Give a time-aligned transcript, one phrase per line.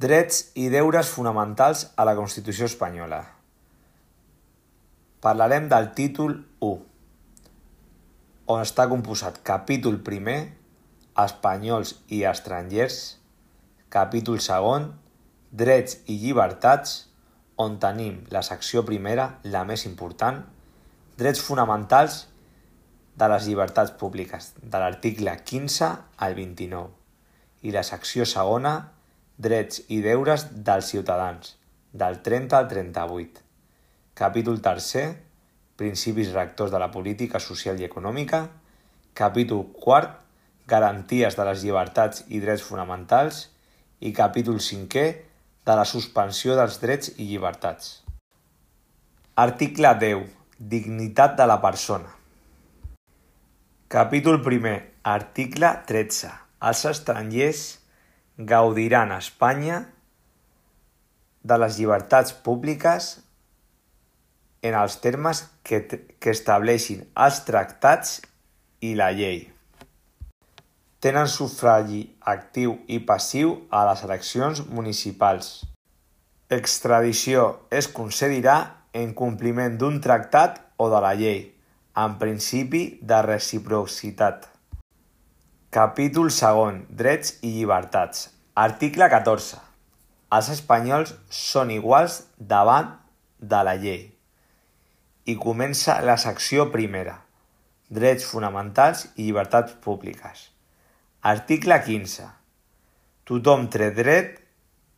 [0.00, 3.18] Drets i deures fonamentals a la Constitució espanyola.
[5.20, 6.76] Parlarem del títol 1,
[8.54, 10.38] on està composat capítol primer,
[11.20, 12.96] espanyols i estrangers,
[13.92, 14.86] capítol segon,
[15.52, 16.94] drets i llibertats,
[17.60, 20.38] on tenim la secció primera, la més important,
[21.20, 22.22] drets fonamentals
[23.20, 25.92] de les llibertats públiques, de l'article 15
[26.24, 26.88] al 29,
[27.68, 28.78] i la secció segona,
[29.40, 31.54] drets i deures dels ciutadans,
[31.92, 33.40] del 30 al 38.
[34.14, 35.06] Capítol tercer,
[35.80, 38.42] principis rectors de la política social i econòmica.
[39.16, 40.18] Capítol quart,
[40.68, 43.48] garanties de les llibertats i drets fonamentals.
[44.00, 45.06] I capítol cinquè,
[45.64, 48.00] de la suspensió dels drets i llibertats.
[49.40, 50.24] Article 10.
[50.58, 52.12] Dignitat de la persona.
[53.88, 54.92] Capítol primer.
[55.02, 56.32] Article 13.
[56.68, 57.79] Els estrangers
[58.46, 59.80] gaudiran a Espanya
[61.42, 63.18] de les llibertats públiques
[64.62, 65.80] en els termes que,
[66.20, 68.18] que estableixin els tractats
[68.84, 69.46] i la llei.
[71.00, 75.62] Tenen sufragi actiu i passiu a les eleccions municipals.
[76.52, 78.58] Extradició es concedirà
[78.92, 81.46] en compliment d'un tractat o de la llei,
[81.96, 84.49] en principi de reciprocitat.
[85.70, 86.80] Capítol segon.
[86.90, 88.24] Drets i llibertats.
[88.58, 89.58] Article 14.
[90.34, 92.16] Els espanyols són iguals
[92.52, 92.88] davant
[93.38, 94.00] de la llei.
[95.30, 97.12] I comença la secció primera.
[97.86, 100.48] Drets fonamentals i llibertats públiques.
[101.22, 102.26] Article 15.
[103.30, 104.40] Tothom té dret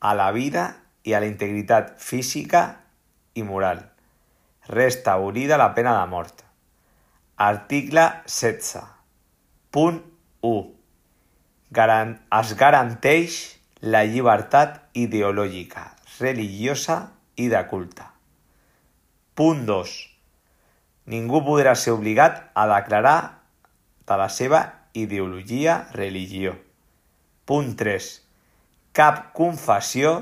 [0.00, 0.70] a la vida
[1.04, 2.62] i a la integritat física
[3.36, 3.84] i moral.
[4.72, 6.40] Resta abolida la pena de mort.
[7.36, 8.80] Article 16.
[9.68, 10.00] Punt
[10.42, 10.62] 1.
[11.70, 13.36] Garan es garanteix
[13.82, 15.84] la llibertat ideològica,
[16.18, 16.96] religiosa
[17.38, 18.06] i de culte.
[19.38, 19.92] Punt 2.
[21.14, 23.16] Ningú podrà ser obligat a declarar
[24.06, 24.64] de la seva
[24.98, 26.56] ideologia religió.
[27.46, 28.10] Punt 3.
[28.98, 30.18] Cap confessió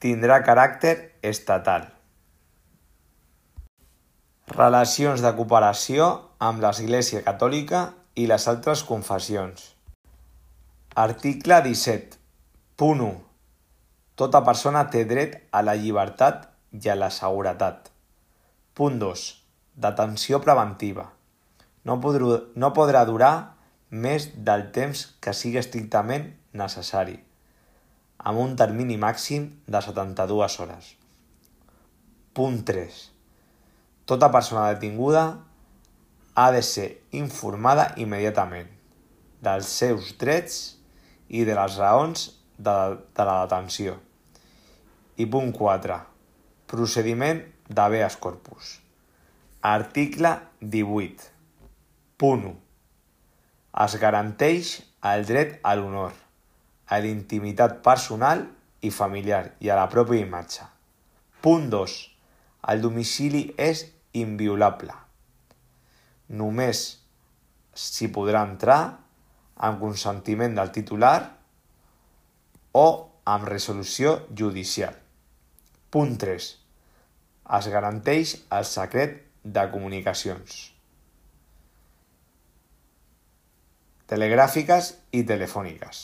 [0.00, 1.86] tindrà caràcter estatal.
[4.48, 9.68] Relacions de cooperació amb l'Església Catòlica i les altres confessions.
[10.98, 12.16] Article 17.
[12.74, 13.12] Punt 1.
[14.18, 17.92] Tota persona té dret a la llibertat i a la seguretat.
[18.74, 19.22] Punt 2.
[19.86, 21.06] Detenció preventiva.
[21.86, 23.32] No, podrà, no podrà durar
[23.90, 26.26] més del temps que sigui estrictament
[26.58, 27.14] necessari,
[28.18, 30.90] amb un termini màxim de 72 hores.
[32.34, 32.98] Punt 3.
[34.10, 35.28] Tota persona detinguda
[36.38, 38.68] ha de ser informada immediatament
[39.42, 40.58] dels seus drets
[41.34, 42.74] i de les raons de,
[43.18, 43.96] de la detenció.
[45.18, 45.96] I punt 4.
[46.70, 48.76] Procediment d'habeas corpus.
[49.72, 50.30] Article
[50.76, 51.26] 18.
[52.22, 52.54] Punt 1.
[53.86, 54.72] Es garanteix
[55.10, 56.14] el dret a l'honor,
[56.86, 58.46] a la intimitat personal
[58.78, 60.70] i familiar i a la pròpia imatge.
[61.42, 61.98] Punt 2.
[62.70, 65.07] El domicili és inviolable
[66.28, 66.84] només
[67.74, 68.80] s'hi podrà entrar
[69.68, 71.18] amb consentiment del titular
[72.78, 72.86] o
[73.28, 74.96] amb resolució judicial.
[75.90, 76.48] Punt 3.
[77.58, 80.58] Es garanteix el secret de comunicacions
[84.08, 85.98] telegràfiques i telefòniques,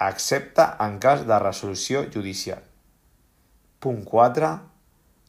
[0.00, 2.62] excepte en cas de resolució judicial.
[3.84, 4.48] Punt 4.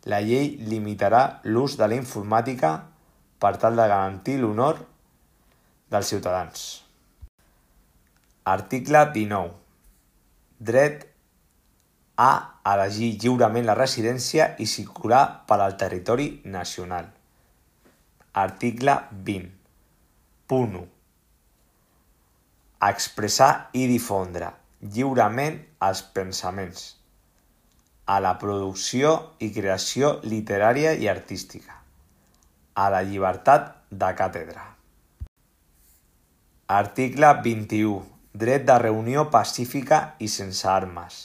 [0.07, 2.71] La llei limitarà l'ús de la informàtica
[3.39, 4.79] per tal de garantir l'honor
[5.91, 6.63] dels ciutadans.
[8.45, 9.51] Article 19.
[10.69, 11.05] Dret
[12.21, 12.31] a
[12.71, 17.09] elegir lliurement la residència i circular per al territori nacional.
[18.33, 19.49] Article 20.
[20.47, 20.83] Punt 1.
[22.89, 24.51] Expressar i difondre
[24.93, 25.57] lliurement
[25.87, 26.85] els pensaments
[28.05, 31.84] a la producció i creació literària i artística
[32.75, 34.63] a la llibertat de càtedra.
[36.67, 38.03] Article 21.
[38.35, 41.19] Dret de reunió pacífica i sense armes.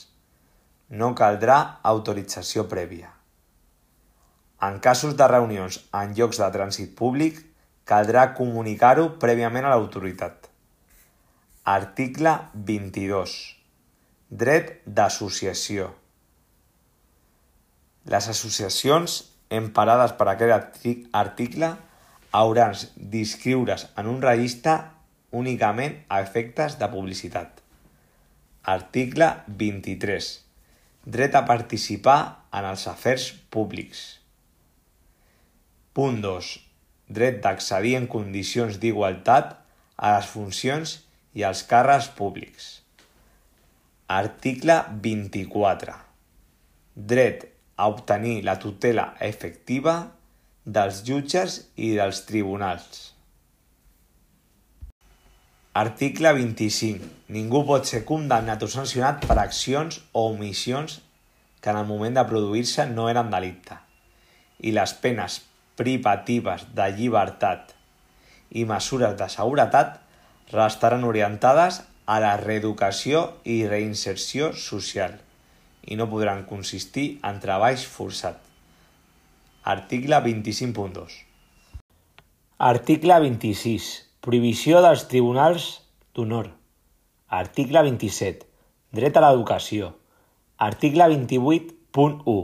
[0.89, 1.57] No caldrà
[1.91, 3.09] autorització prèvia.
[4.63, 7.41] En casos de reunions en llocs de trànsit públic,
[7.83, 10.47] caldrà comunicar-ho prèviament a l'autoritat.
[11.65, 13.33] Article 22.
[14.29, 15.89] Dret d'associació.
[18.07, 19.17] Les associacions
[19.51, 21.73] emparades per aquest article
[22.31, 24.77] hauran d'inscriure's en un registre
[25.31, 27.59] únicament a efectes de publicitat.
[28.63, 30.31] Article 23.
[31.03, 32.19] Dret a participar
[32.55, 34.03] en els afers públics.
[35.91, 36.51] Punt 2.
[37.11, 39.57] Dret d'accedir en condicions d'igualtat
[39.97, 40.99] a les funcions
[41.35, 42.77] i als càrrecs públics.
[44.11, 45.97] Article 24.
[46.95, 47.50] Dret
[47.81, 49.95] a obtenir la tutela efectiva
[50.65, 53.07] dels jutges i dels tribunals.
[55.73, 57.07] Article 25.
[57.33, 60.99] Ningú pot ser condemnat o sancionat per accions o omissions
[61.61, 63.79] que en el moment de produir-se no eren delicte,
[64.61, 65.39] i les penes
[65.79, 67.73] privatives de llibertat
[68.51, 69.97] i mesures de seguretat
[70.53, 73.25] restaran orientades a la reeducació
[73.57, 75.17] i reinserció social
[75.83, 78.37] i no podran consistir en treballs forçat.
[79.63, 81.19] Article 25.2
[82.61, 83.85] Article 26.
[84.21, 85.63] Prohibició dels tribunals
[86.13, 86.51] d'honor.
[87.33, 88.45] Article 27.
[88.93, 89.87] Dret a l'educació.
[90.61, 92.35] Article 28.1.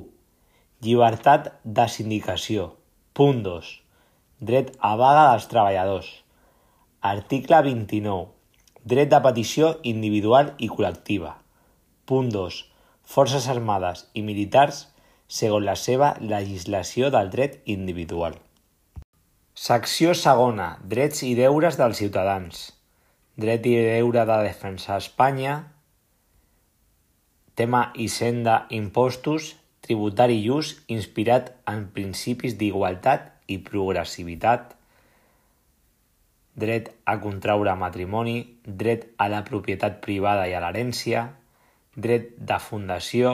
[0.82, 2.72] Llibertat de sindicació.
[3.14, 3.70] Punt 2.
[4.50, 6.10] Dret a vaga dels treballadors.
[7.12, 8.26] Article 29.
[8.90, 11.36] Dret de petició individual i col·lectiva.
[12.10, 12.62] Punt 2.
[13.08, 14.82] Forces armades i militars
[15.32, 18.36] segons la seva legislació del dret individual.
[19.58, 22.66] Secció segona: drets i deures dels ciutadans.
[23.40, 25.56] Dret i deure de defensar Espanya.
[27.56, 29.54] Tema Hisenda impostos,
[29.88, 34.76] tributari just inspirat en principis d'igualtat i progressivitat.
[36.60, 41.30] Dret a contraure matrimoni, dret a la propietat privada i a l'herència,
[41.98, 43.34] dret de fundació,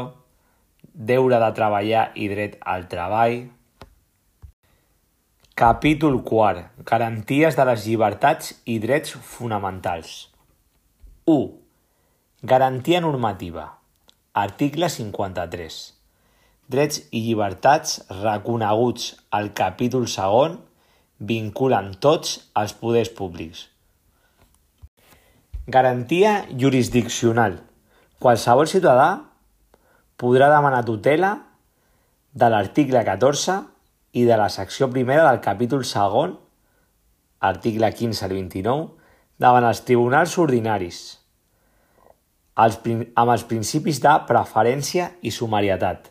[1.11, 3.43] deure de treballar i dret al treball,
[5.53, 6.71] Capítol quart.
[6.81, 10.13] Garanties de les llibertats i drets fonamentals.
[11.29, 11.43] 1.
[12.51, 13.67] Garantia normativa.
[14.33, 15.77] Article 53.
[16.73, 20.57] Drets i llibertats reconeguts al capítol segon
[21.33, 23.67] vinculen tots els poders públics.
[25.77, 26.33] Garantia
[26.65, 27.61] jurisdiccional.
[28.23, 29.07] Qualsevol ciutadà
[30.15, 31.33] podrà demanar tutela
[32.31, 33.57] de l'article 14
[34.15, 36.37] i de la secció primera del capítol segon,
[37.43, 38.87] article 15 al 29,
[39.43, 41.01] davant els tribunals ordinaris,
[42.63, 46.07] els, amb els principis de preferència i sumarietat,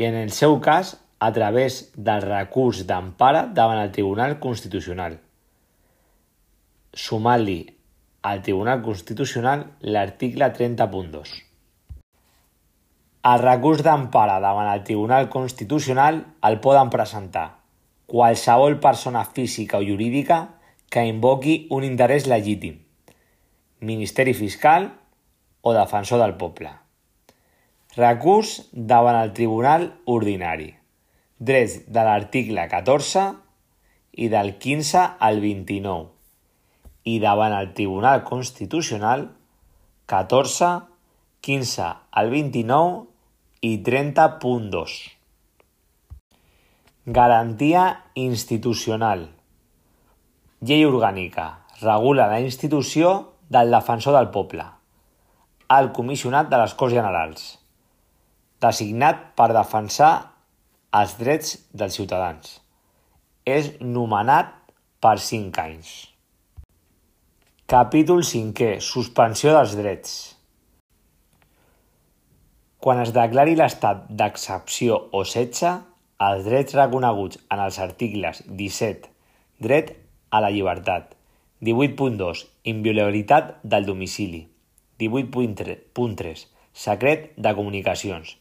[0.00, 5.18] i en el seu cas a través del recurs d'empara davant el Tribunal Constitucional,
[6.94, 7.64] sumant-li
[8.28, 11.30] al Tribunal Constitucional l'article 30.2.
[13.28, 17.46] El recurs d'empara davant el Tribunal Constitucional el poden presentar
[18.08, 20.38] qualsevol persona física o jurídica
[20.92, 22.78] que invoqui un interès legítim,
[23.80, 24.90] Ministeri Fiscal
[25.62, 26.74] o Defensor del Poble.
[27.96, 30.74] Recurs davant el Tribunal Ordinari.
[31.38, 33.26] Drets de l'article 14
[34.24, 36.17] i del 15 al 29.
[37.08, 39.28] I davant el Tribunal Constitucional
[40.12, 40.70] 14,
[41.40, 41.86] 15
[42.20, 43.06] al 29
[43.68, 44.96] i 30.2.
[47.18, 47.84] Garantia
[48.14, 49.28] institucional.
[50.60, 51.46] Llei orgànica.
[51.80, 53.14] Regula la institució
[53.48, 54.66] del defensor del poble.
[55.78, 57.48] El comissionat de les Corts Generals.
[58.60, 60.12] Designat per defensar
[61.00, 62.58] els drets dels ciutadans.
[63.44, 64.52] És nomenat
[65.00, 65.96] per 5 anys.
[67.68, 68.78] Capítol 5è.
[68.80, 70.12] Suspensió dels drets.
[72.80, 75.74] Quan es declari l'estat d'excepció o setge,
[76.28, 79.10] els drets reconeguts en els articles 17
[79.60, 79.90] Dret
[80.32, 81.10] a la llibertat,
[81.68, 84.40] 18.2 Inviolabilitat del domicili,
[85.04, 88.38] 18.3 Secret de comunicacions,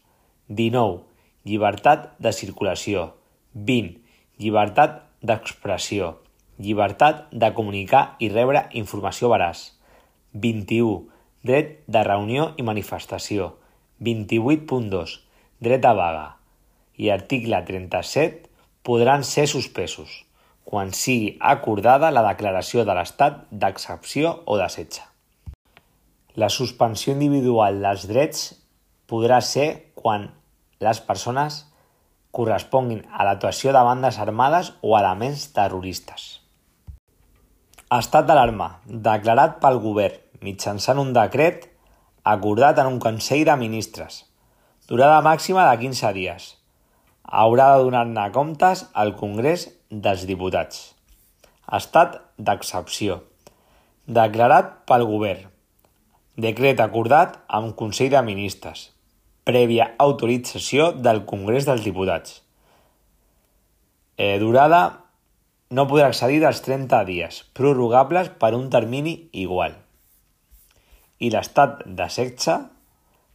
[0.47, 1.03] 19
[1.43, 3.09] Llibertat de circulació,
[3.51, 3.99] 20
[4.39, 6.13] Llibertat d'expressió,
[6.57, 9.71] llibertat de comunicar i rebre informació veraç,
[10.33, 11.13] 21
[11.47, 13.53] Dret de reunió i manifestació,
[14.03, 15.19] 28.2
[15.63, 16.25] Dret a vaga.
[16.97, 18.49] I article 37
[18.83, 20.23] podran ser suspesos
[20.67, 25.05] quan sigui acordada la declaració de l'estat d'excepció o de setge.
[26.35, 28.41] La suspensió individual dels drets
[29.07, 30.27] podrà ser quan
[30.83, 31.61] les persones
[32.35, 36.27] corresponguin a l'actuació de bandes armades o elements terroristes.
[37.87, 41.69] Estat d'alarma, declarat pel govern mitjançant un decret
[42.27, 44.25] acordat en un Consell de Ministres.
[44.89, 46.49] Durada màxima de 15 dies.
[47.23, 50.83] Haurà de donar-ne comptes al Congrés dels Diputats.
[51.79, 53.21] Estat d'excepció.
[54.19, 55.47] Declarat pel Govern.
[56.35, 58.89] Decret acordat amb Consell de Ministres,
[59.47, 62.41] prèvia autorització del Congrés dels Diputats.
[64.17, 65.06] Eh, durada
[65.69, 69.75] no podrà accedir dels 30 dies, prorrogables per un termini igual.
[71.19, 72.59] I l'estat de sexe,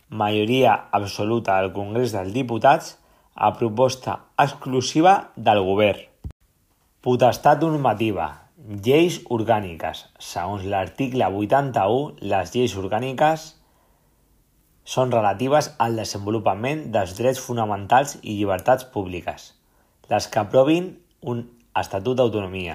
[0.09, 2.97] majoria absoluta del Congrés dels Diputats,
[3.35, 6.05] a proposta exclusiva del govern.
[7.03, 8.29] Potestat normativa,
[8.63, 10.05] Lleis orgàniques.
[10.23, 13.47] Segons l'article 81, les lleis orgàniques
[14.85, 19.49] són relatives al desenvolupament dels drets fonamentals i llibertats públiques,
[20.13, 20.93] les que aprovin
[21.27, 22.75] un Estatut d'Autonomia,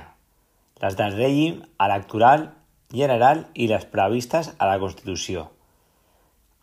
[0.81, 2.47] les del règim electoral
[2.93, 5.43] general i les previstes a la Constitució.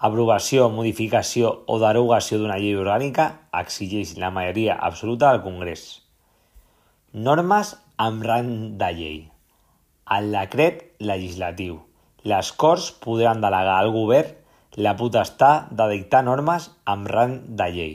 [0.08, 3.28] Aprovació, modificació o derogació d'una llei orgànica
[3.60, 5.84] exigeix la majoria absoluta del Congrés.
[7.14, 8.50] Normes amb rang
[8.82, 9.18] de llei.
[10.10, 11.78] El decret legislatiu.
[12.24, 14.34] Les Corts podran delegar al Govern
[14.76, 17.92] la potestat de dictar normes amb rang de llei.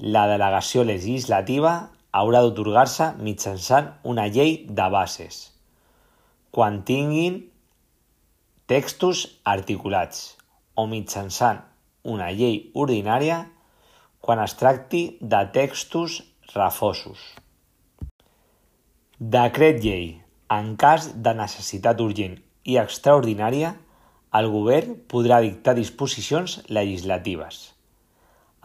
[0.00, 1.74] La delegació legislativa
[2.12, 5.48] haurà d'atorgar-se mitjançant una llei de bases,
[6.52, 7.40] quan tinguin
[8.68, 10.36] textos articulats,
[10.76, 11.60] o mitjançant
[12.08, 13.42] una llei ordinària
[14.22, 16.20] quan es tracti de textos
[16.54, 17.20] refosos.
[19.18, 20.06] Decret llei:
[20.52, 22.36] en cas de necessitat urgent
[22.68, 23.74] i extraordinària,
[24.38, 27.72] el Govern podrà dictar disposicions legislatives.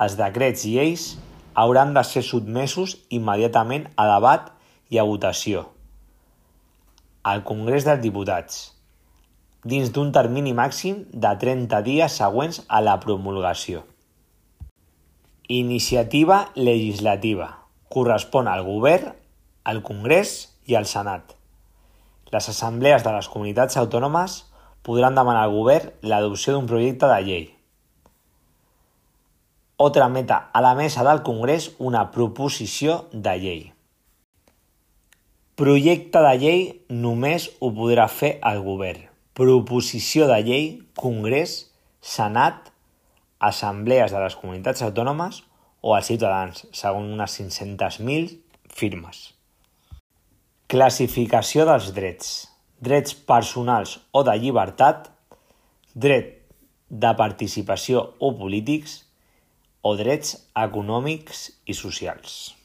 [0.04, 1.10] Els decrets lleis
[1.58, 4.54] hauran de ser sotmesos immediatament a debat
[4.94, 5.66] i a votació
[7.28, 8.60] al Congrés dels Diputats,
[9.68, 13.82] dins d'un termini màxim de 30 dies següents a la promulgació.
[15.52, 17.50] Iniciativa legislativa.
[17.92, 19.12] Correspon al Govern
[19.68, 20.38] al Congrés
[20.72, 21.36] i al Senat.
[22.32, 24.40] Les assemblees de les comunitats autònomes
[24.88, 27.46] podran demanar al Govern l'adopció d'un projecte de llei
[29.78, 33.62] o trameta a la mesa del Congrés una proposició de llei.
[35.58, 39.06] Projecte de llei només ho podrà fer el Govern.
[39.38, 40.66] Proposició de llei,
[40.98, 41.70] Congrés,
[42.02, 42.74] Senat,
[43.38, 45.44] Assemblees de les comunitats autònomes
[45.86, 48.34] o els ciutadans, segons unes 500.000
[48.74, 49.20] firmes.
[50.68, 52.32] Classificació dels drets:
[52.82, 55.12] drets personals o de llibertat,
[55.94, 56.34] dret
[56.90, 59.04] de participació o polítics
[59.88, 60.36] o drets
[60.68, 62.57] econòmics i socials.